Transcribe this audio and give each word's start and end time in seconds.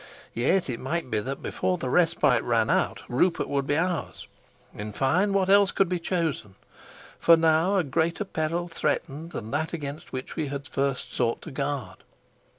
Yet 0.33 0.67
it 0.67 0.79
might 0.79 1.11
be 1.11 1.19
that 1.19 1.43
before 1.43 1.77
the 1.77 1.87
respite 1.87 2.41
ran 2.41 2.71
out 2.71 3.03
Rupert 3.07 3.47
would 3.47 3.67
be 3.67 3.77
ours. 3.77 4.27
In 4.73 4.91
fine, 4.93 5.31
what 5.31 5.47
else 5.47 5.69
could 5.69 5.87
be 5.89 5.99
chosen? 5.99 6.55
For 7.19 7.37
now 7.37 7.75
a 7.75 7.83
greater 7.83 8.25
peril 8.25 8.67
threatened 8.67 9.31
than 9.31 9.51
that 9.51 9.73
against 9.73 10.11
which 10.11 10.35
we 10.35 10.47
had 10.47 10.61
at 10.61 10.65
the 10.65 10.71
first 10.71 11.13
sought 11.13 11.39
to 11.43 11.51
guard. 11.51 11.97